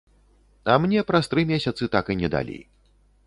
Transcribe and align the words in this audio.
А 0.71 0.77
мне 0.83 1.03
праз 1.09 1.29
тры 1.35 1.45
месяцы 1.53 1.83
так 1.97 2.05
і 2.13 2.17
не 2.25 2.29
далі. 2.37 2.57